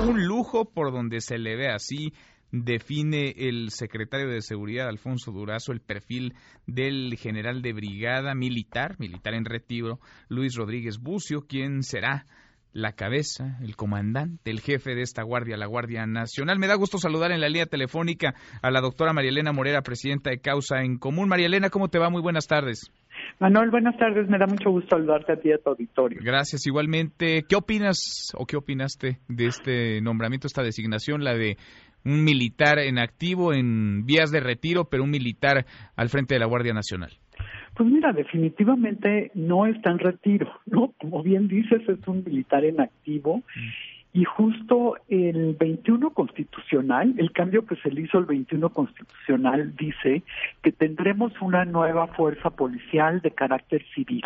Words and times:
Un 0.00 0.26
lujo 0.26 0.70
por 0.70 0.92
donde 0.92 1.20
se 1.20 1.38
le 1.38 1.56
ve 1.56 1.68
así 1.68 2.12
define 2.50 3.34
el 3.36 3.70
secretario 3.70 4.28
de 4.28 4.40
Seguridad 4.40 4.88
Alfonso 4.88 5.32
Durazo 5.32 5.72
el 5.72 5.80
perfil 5.80 6.34
del 6.66 7.16
general 7.18 7.60
de 7.60 7.72
brigada 7.72 8.34
militar, 8.34 8.96
militar 8.98 9.34
en 9.34 9.44
retiro, 9.44 10.00
Luis 10.28 10.54
Rodríguez 10.56 10.98
Bucio, 10.98 11.46
quien 11.46 11.82
será 11.82 12.26
la 12.72 12.92
cabeza, 12.92 13.58
el 13.62 13.76
comandante, 13.76 14.50
el 14.50 14.60
jefe 14.60 14.94
de 14.94 15.02
esta 15.02 15.22
guardia, 15.22 15.56
la 15.56 15.66
Guardia 15.66 16.06
Nacional. 16.06 16.58
Me 16.58 16.66
da 16.66 16.74
gusto 16.74 16.98
saludar 16.98 17.32
en 17.32 17.40
la 17.40 17.48
línea 17.48 17.66
telefónica 17.66 18.34
a 18.62 18.70
la 18.70 18.80
doctora 18.80 19.12
María 19.12 19.30
Elena 19.30 19.52
Morera, 19.52 19.82
presidenta 19.82 20.30
de 20.30 20.40
Causa 20.40 20.82
en 20.82 20.98
Común. 20.98 21.28
María 21.28 21.46
Elena, 21.46 21.70
¿cómo 21.70 21.88
te 21.88 21.98
va? 21.98 22.08
Muy 22.10 22.22
buenas 22.22 22.46
tardes. 22.46 22.90
Manuel, 23.40 23.70
buenas 23.70 23.96
tardes. 23.96 24.28
Me 24.28 24.36
da 24.36 24.46
mucho 24.46 24.70
gusto 24.70 24.96
saludarte 24.96 25.32
a 25.32 25.36
ti 25.36 25.48
y 25.50 25.52
a 25.52 25.58
tu 25.58 25.70
auditorio. 25.70 26.18
Gracias. 26.22 26.66
Igualmente, 26.66 27.44
¿qué 27.48 27.54
opinas 27.54 28.32
o 28.36 28.46
qué 28.46 28.56
opinaste 28.56 29.18
de 29.28 29.46
este 29.46 30.00
nombramiento, 30.00 30.48
esta 30.48 30.64
designación, 30.64 31.22
la 31.22 31.34
de 31.34 31.56
un 32.04 32.24
militar 32.24 32.80
en 32.80 32.98
activo, 32.98 33.52
en 33.52 34.04
vías 34.06 34.32
de 34.32 34.40
retiro, 34.40 34.88
pero 34.90 35.04
un 35.04 35.10
militar 35.10 35.66
al 35.94 36.08
frente 36.08 36.34
de 36.34 36.40
la 36.40 36.46
Guardia 36.46 36.72
Nacional? 36.72 37.12
Pues 37.76 37.88
mira, 37.88 38.12
definitivamente 38.12 39.30
no 39.34 39.66
está 39.66 39.92
en 39.92 40.00
retiro, 40.00 40.50
¿no? 40.66 40.94
Como 40.98 41.22
bien 41.22 41.46
dices, 41.46 41.80
es 41.88 42.08
un 42.08 42.24
militar 42.24 42.64
en 42.64 42.80
activo. 42.80 43.42
Y 44.18 44.24
justo 44.24 44.96
el 45.08 45.54
21 45.54 46.10
constitucional, 46.10 47.14
el 47.18 47.30
cambio 47.30 47.64
que 47.64 47.76
se 47.76 47.88
le 47.88 48.00
hizo 48.00 48.18
el 48.18 48.24
21 48.24 48.70
constitucional 48.70 49.76
dice 49.76 50.24
que 50.60 50.72
tendremos 50.72 51.32
una 51.40 51.64
nueva 51.64 52.08
fuerza 52.08 52.50
policial 52.50 53.20
de 53.20 53.30
carácter 53.30 53.84
civil. 53.94 54.24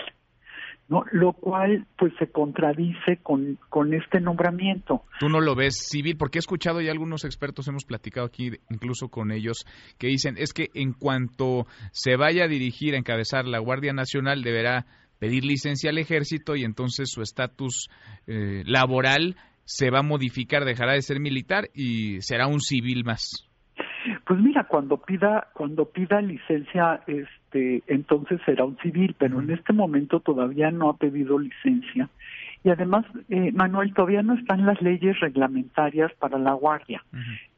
¿no? 0.89 1.05
Lo 1.13 1.35
cual 1.35 1.87
pues 1.99 2.15
se 2.19 2.29
contradice 2.29 3.19
con, 3.23 3.59
con 3.69 3.93
este 3.93 4.19
nombramiento. 4.19 5.03
¿Tú 5.21 5.29
no 5.29 5.43
lo 5.43 5.55
ves 5.55 5.75
civil? 5.91 6.17
Porque 6.17 6.39
he 6.39 6.41
escuchado 6.41 6.81
y 6.81 6.89
algunos 6.89 7.27
expertos, 7.27 7.69
hemos 7.69 7.85
platicado 7.85 8.27
aquí 8.27 8.51
incluso 8.71 9.09
con 9.09 9.31
ellos, 9.31 9.67
que 9.99 10.07
dicen 10.07 10.37
es 10.39 10.55
que 10.55 10.69
en 10.73 10.95
cuanto 10.95 11.67
se 11.91 12.17
vaya 12.17 12.45
a 12.45 12.49
dirigir, 12.49 12.95
a 12.95 12.99
encabezar 12.99 13.45
la 13.45 13.59
Guardia 13.59 13.93
Nacional, 13.93 14.43
deberá 14.43 14.87
pedir 15.19 15.45
licencia 15.45 15.91
al 15.91 15.99
ejército 15.99 16.57
y 16.57 16.65
entonces 16.65 17.11
su 17.11 17.21
estatus 17.21 17.91
eh, 18.27 18.63
laboral 18.65 19.37
se 19.65 19.91
va 19.91 20.01
a 20.01 20.03
modificar, 20.03 20.65
dejará 20.65 20.93
de 20.93 21.03
ser 21.03 21.21
militar 21.21 21.69
y 21.75 22.21
será 22.21 22.47
un 22.47 22.61
civil 22.61 23.05
más. 23.05 23.49
Pues 24.27 24.41
mira, 24.41 24.65
cuando 24.65 24.99
pida 24.99 25.49
cuando 25.53 25.87
pida 25.87 26.21
licencia, 26.21 27.03
este, 27.07 27.83
entonces 27.87 28.41
será 28.45 28.65
un 28.65 28.77
civil, 28.79 29.15
pero 29.19 29.41
en 29.41 29.51
este 29.51 29.73
momento 29.73 30.21
todavía 30.21 30.71
no 30.71 30.91
ha 30.91 30.97
pedido 30.97 31.39
licencia. 31.39 32.09
Y 32.65 32.71
además, 32.71 33.05
eh, 33.29 33.51
Manuel, 33.53 33.93
todavía 33.93 34.23
no 34.23 34.35
están 34.35 34.65
las 34.65 34.81
leyes 34.81 35.19
reglamentarias 35.21 36.13
para 36.15 36.39
la 36.39 36.53
guardia. 36.53 37.05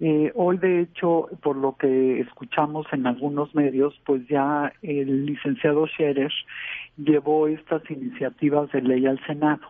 eh, 0.00 0.33
hoy, 0.34 0.56
de 0.58 0.80
hecho, 0.80 1.28
por 1.42 1.56
lo 1.56 1.77
que 1.77 2.20
escuchamos 2.20 2.86
en 2.92 3.06
algunos 3.06 3.55
medios, 3.55 4.00
pues 4.06 4.27
ya 4.28 4.72
el 4.82 5.27
licenciado 5.27 5.86
Scherer 5.86 6.32
llevó 6.97 7.48
estas 7.48 7.82
iniciativas 7.91 8.70
de 8.72 8.82
ley 8.82 9.06
al 9.06 9.20
Senado. 9.27 9.66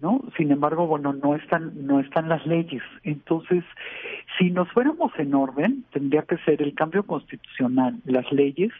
¿no? 0.00 0.22
Sin 0.36 0.50
embargo, 0.52 0.86
bueno, 0.86 1.12
no 1.12 1.34
están 1.34 1.86
no 1.86 2.00
están 2.00 2.28
las 2.28 2.46
leyes. 2.46 2.82
Entonces, 3.02 3.64
si 4.38 4.50
nos 4.50 4.70
fuéramos 4.70 5.12
en 5.18 5.34
orden, 5.34 5.84
tendría 5.92 6.22
que 6.22 6.38
ser 6.38 6.62
el 6.62 6.74
cambio 6.74 7.02
constitucional, 7.04 7.98
las 8.04 8.30
leyes, 8.32 8.72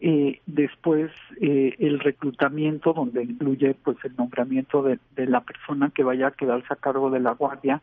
eh, 0.00 0.40
después 0.46 1.10
eh, 1.40 1.74
el 1.78 2.00
reclutamiento, 2.00 2.92
donde 2.92 3.22
incluye 3.22 3.74
pues 3.74 3.96
el 4.04 4.14
nombramiento 4.16 4.82
de, 4.82 4.98
de 5.14 5.26
la 5.26 5.40
persona 5.40 5.90
que 5.94 6.04
vaya 6.04 6.28
a 6.28 6.32
quedarse 6.32 6.72
a 6.72 6.76
cargo 6.76 7.10
de 7.10 7.20
la 7.20 7.32
guardia, 7.32 7.80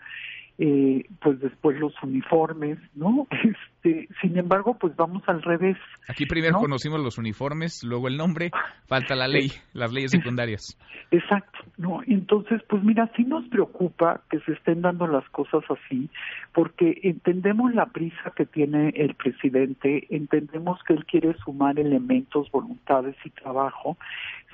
eh, 0.59 1.05
pues 1.21 1.39
después 1.39 1.79
los 1.79 1.93
uniformes, 2.03 2.77
¿no? 2.95 3.27
Este, 3.83 4.07
sin 4.21 4.37
embargo, 4.37 4.77
pues 4.79 4.95
vamos 4.95 5.23
al 5.27 5.41
revés. 5.41 5.75
Aquí 6.07 6.25
primero 6.25 6.57
conocimos 6.57 7.01
los 7.01 7.17
uniformes, 7.17 7.83
luego 7.83 8.07
el 8.07 8.15
nombre, 8.15 8.49
falta 8.87 9.13
la 9.13 9.27
ley, 9.27 9.51
las 9.73 9.91
leyes 9.91 10.11
secundarias. 10.11 10.77
Exacto, 11.11 11.59
¿no? 11.77 11.99
Entonces, 12.07 12.61
pues 12.69 12.81
mira, 12.81 13.11
sí 13.17 13.25
nos 13.25 13.45
preocupa 13.49 14.21
que 14.29 14.39
se 14.39 14.53
estén 14.53 14.81
dando 14.83 15.05
las 15.05 15.27
cosas 15.31 15.63
así, 15.69 16.09
porque 16.53 16.97
entendemos 17.03 17.73
la 17.73 17.87
prisa 17.87 18.31
que 18.37 18.45
tiene 18.45 18.93
el 18.95 19.15
presidente, 19.15 20.07
entendemos 20.09 20.81
que 20.87 20.93
él 20.93 21.05
quiere 21.05 21.35
sumar 21.43 21.77
elementos, 21.77 22.49
voluntades 22.51 23.17
y 23.25 23.31
trabajo, 23.31 23.97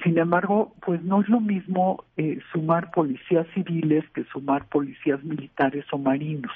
sin 0.03 0.17
embargo, 0.17 0.73
pues 0.85 1.01
no 1.03 1.21
es 1.21 1.29
lo 1.29 1.39
mismo 1.39 2.03
eh, 2.17 2.39
sumar 2.51 2.91
policías 2.91 3.47
civiles 3.53 4.03
que 4.13 4.23
sumar 4.25 4.65
policías 4.65 5.23
militares 5.23 5.85
o 5.91 5.97
marinos, 5.97 6.53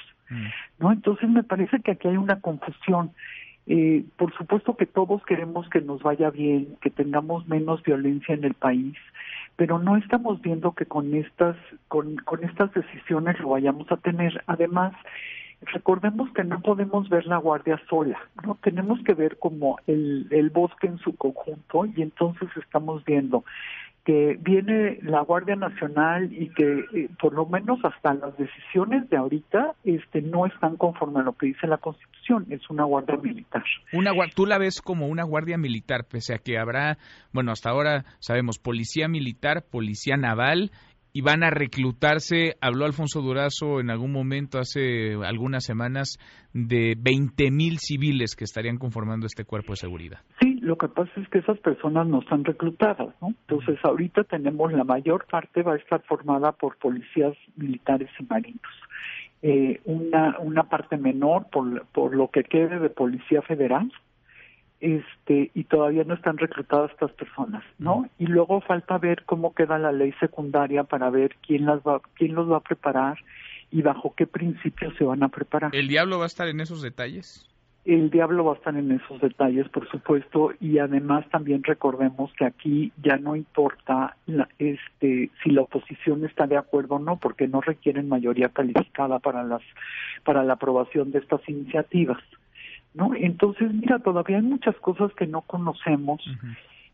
¿no? 0.78 0.92
Entonces 0.92 1.28
me 1.28 1.42
parece 1.42 1.80
que 1.80 1.92
aquí 1.92 2.08
hay 2.08 2.16
una 2.16 2.40
confusión. 2.40 3.12
Eh, 3.66 4.04
por 4.16 4.34
supuesto 4.36 4.76
que 4.76 4.86
todos 4.86 5.24
queremos 5.24 5.68
que 5.70 5.80
nos 5.80 6.02
vaya 6.02 6.30
bien, 6.30 6.76
que 6.82 6.90
tengamos 6.90 7.46
menos 7.48 7.82
violencia 7.82 8.34
en 8.34 8.44
el 8.44 8.54
país, 8.54 8.94
pero 9.56 9.78
no 9.78 9.96
estamos 9.96 10.40
viendo 10.42 10.72
que 10.72 10.86
con 10.86 11.14
estas 11.14 11.56
con, 11.88 12.16
con 12.16 12.44
estas 12.44 12.72
decisiones 12.74 13.38
lo 13.40 13.50
vayamos 13.50 13.90
a 13.90 13.96
tener. 13.96 14.42
Además, 14.46 14.92
recordemos 15.72 16.30
que 16.32 16.44
no 16.44 16.60
podemos 16.60 17.08
ver 17.08 17.26
la 17.26 17.38
guardia 17.38 17.80
sola, 17.88 18.18
no 18.44 18.56
tenemos 18.62 19.00
que 19.04 19.14
ver 19.14 19.38
como 19.38 19.78
el, 19.86 20.26
el 20.30 20.50
bosque 20.50 20.86
en 20.86 20.98
su 20.98 21.16
conjunto 21.16 21.86
y 21.86 22.02
entonces 22.02 22.48
estamos 22.56 23.04
viendo 23.04 23.44
que 24.04 24.36
viene 24.38 24.98
la 25.02 25.22
Guardia 25.22 25.56
Nacional 25.56 26.30
y 26.30 26.50
que 26.50 26.84
eh, 26.92 27.08
por 27.18 27.32
lo 27.32 27.46
menos 27.46 27.78
hasta 27.84 28.12
las 28.12 28.36
decisiones 28.36 29.08
de 29.08 29.16
ahorita 29.16 29.74
este 29.82 30.20
no 30.20 30.44
están 30.44 30.76
conforme 30.76 31.20
a 31.20 31.22
lo 31.22 31.32
que 31.32 31.46
dice 31.46 31.66
la 31.66 31.78
Constitución, 31.78 32.46
es 32.50 32.68
una 32.68 32.84
guardia 32.84 33.16
militar. 33.16 33.64
Una 33.92 34.12
tú 34.34 34.44
la 34.44 34.58
ves 34.58 34.82
como 34.82 35.08
una 35.08 35.24
guardia 35.24 35.56
militar, 35.56 36.04
pese 36.04 36.34
a 36.34 36.38
que 36.38 36.58
habrá, 36.58 36.98
bueno, 37.32 37.50
hasta 37.50 37.70
ahora 37.70 38.04
sabemos 38.18 38.58
policía 38.58 39.08
militar, 39.08 39.64
policía 39.70 40.16
naval 40.18 40.70
y 41.16 41.22
van 41.22 41.44
a 41.44 41.50
reclutarse, 41.50 42.56
habló 42.60 42.86
Alfonso 42.86 43.22
Durazo 43.22 43.78
en 43.78 43.88
algún 43.88 44.10
momento 44.10 44.58
hace 44.58 45.14
algunas 45.24 45.62
semanas, 45.64 46.18
de 46.52 46.96
20 46.98 47.52
mil 47.52 47.78
civiles 47.78 48.34
que 48.34 48.42
estarían 48.42 48.78
conformando 48.78 49.24
este 49.26 49.44
cuerpo 49.44 49.74
de 49.74 49.76
seguridad. 49.76 50.18
Sí, 50.40 50.58
lo 50.60 50.76
que 50.76 50.88
pasa 50.88 51.12
es 51.20 51.28
que 51.28 51.38
esas 51.38 51.58
personas 51.60 52.08
no 52.08 52.18
están 52.18 52.44
reclutadas, 52.44 53.14
¿no? 53.22 53.28
Entonces 53.28 53.78
ahorita 53.84 54.24
tenemos 54.24 54.72
la 54.72 54.82
mayor 54.82 55.24
parte 55.30 55.62
va 55.62 55.74
a 55.74 55.76
estar 55.76 56.02
formada 56.02 56.50
por 56.50 56.78
policías 56.78 57.36
militares 57.54 58.10
y 58.18 58.24
marinos. 58.24 58.60
Eh, 59.42 59.80
una, 59.84 60.36
una 60.40 60.64
parte 60.64 60.96
menor 60.96 61.46
por, 61.52 61.86
por 61.92 62.16
lo 62.16 62.28
que 62.28 62.42
quede 62.42 62.80
de 62.80 62.90
policía 62.90 63.40
federal, 63.42 63.92
este 64.84 65.50
y 65.54 65.64
todavía 65.64 66.04
no 66.04 66.14
están 66.14 66.36
reclutadas 66.36 66.90
estas 66.90 67.12
personas, 67.12 67.64
¿no? 67.78 68.08
Y 68.18 68.26
luego 68.26 68.60
falta 68.60 68.98
ver 68.98 69.24
cómo 69.24 69.54
queda 69.54 69.78
la 69.78 69.92
ley 69.92 70.12
secundaria 70.20 70.84
para 70.84 71.08
ver 71.10 71.36
quién 71.46 71.64
las 71.64 71.80
va 71.80 72.00
quién 72.16 72.34
los 72.34 72.50
va 72.50 72.58
a 72.58 72.60
preparar 72.60 73.18
y 73.70 73.82
bajo 73.82 74.14
qué 74.14 74.26
principios 74.26 74.94
se 74.96 75.04
van 75.04 75.22
a 75.22 75.28
preparar. 75.28 75.74
¿El 75.74 75.88
diablo 75.88 76.18
va 76.18 76.24
a 76.24 76.26
estar 76.26 76.48
en 76.48 76.60
esos 76.60 76.82
detalles? 76.82 77.48
El 77.84 78.10
diablo 78.10 78.44
va 78.44 78.52
a 78.52 78.56
estar 78.56 78.74
en 78.76 78.92
esos 78.92 79.20
detalles, 79.20 79.68
por 79.68 79.86
supuesto, 79.90 80.52
y 80.58 80.78
además 80.78 81.28
también 81.28 81.62
recordemos 81.62 82.32
que 82.32 82.46
aquí 82.46 82.92
ya 83.02 83.18
no 83.18 83.36
importa 83.36 84.16
la, 84.26 84.48
este 84.58 85.30
si 85.42 85.50
la 85.50 85.62
oposición 85.62 86.24
está 86.24 86.46
de 86.46 86.56
acuerdo 86.56 86.94
o 86.94 86.98
no, 86.98 87.16
porque 87.16 87.46
no 87.46 87.60
requieren 87.60 88.08
mayoría 88.08 88.48
calificada 88.48 89.18
para 89.18 89.44
las 89.44 89.62
para 90.24 90.44
la 90.44 90.54
aprobación 90.54 91.10
de 91.10 91.18
estas 91.18 91.46
iniciativas. 91.48 92.22
¿No? 92.94 93.14
Entonces, 93.14 93.72
mira, 93.72 93.98
todavía 93.98 94.36
hay 94.36 94.42
muchas 94.42 94.76
cosas 94.76 95.12
que 95.14 95.26
no 95.26 95.42
conocemos 95.42 96.22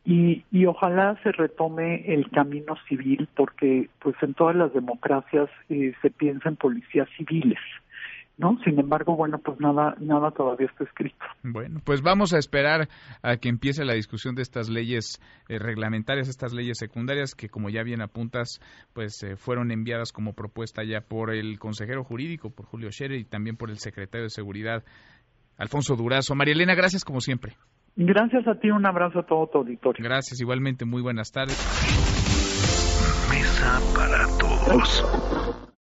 y, 0.04 0.44
y 0.50 0.66
ojalá 0.66 1.18
se 1.22 1.30
retome 1.32 2.12
el 2.12 2.30
camino 2.30 2.74
civil 2.88 3.28
porque, 3.36 3.88
pues, 4.00 4.16
en 4.22 4.34
todas 4.34 4.56
las 4.56 4.72
democracias 4.72 5.48
eh, 5.68 5.92
se 6.02 6.10
piensa 6.10 6.48
en 6.48 6.56
policías 6.56 7.08
civiles. 7.16 7.58
¿no? 8.40 8.58
Sin 8.64 8.80
embargo, 8.80 9.16
bueno, 9.16 9.38
pues 9.38 9.60
nada, 9.60 9.94
nada 10.00 10.30
todavía 10.30 10.66
está 10.66 10.84
escrito. 10.84 11.22
Bueno, 11.42 11.82
pues 11.84 12.00
vamos 12.00 12.32
a 12.32 12.38
esperar 12.38 12.88
a 13.22 13.36
que 13.36 13.50
empiece 13.50 13.84
la 13.84 13.92
discusión 13.92 14.34
de 14.34 14.40
estas 14.40 14.70
leyes 14.70 15.20
eh, 15.48 15.58
reglamentarias, 15.58 16.26
estas 16.26 16.54
leyes 16.54 16.78
secundarias 16.78 17.34
que, 17.34 17.50
como 17.50 17.68
ya 17.68 17.82
bien 17.82 18.00
apuntas, 18.00 18.62
pues 18.94 19.22
eh, 19.24 19.36
fueron 19.36 19.70
enviadas 19.70 20.10
como 20.12 20.32
propuesta 20.32 20.82
ya 20.84 21.02
por 21.02 21.30
el 21.34 21.58
consejero 21.58 22.02
jurídico, 22.02 22.48
por 22.48 22.64
Julio 22.64 22.90
Scherer 22.90 23.18
y 23.18 23.24
también 23.24 23.58
por 23.58 23.68
el 23.68 23.76
secretario 23.76 24.24
de 24.24 24.30
Seguridad, 24.30 24.84
Alfonso 25.60 25.94
Durazo. 25.94 26.34
María 26.34 26.54
Elena, 26.54 26.74
gracias 26.74 27.04
como 27.04 27.20
siempre. 27.20 27.54
Gracias 27.94 28.46
a 28.48 28.54
ti, 28.54 28.70
un 28.70 28.86
abrazo 28.86 29.20
a 29.20 29.26
todo 29.26 29.46
tu 29.46 29.58
auditorio. 29.58 30.02
Gracias, 30.02 30.40
igualmente, 30.40 30.86
muy 30.86 31.02
buenas 31.02 31.30
tardes. 31.30 31.58
Mesa 33.30 33.78
para 33.94 34.26
todos. 34.38 35.04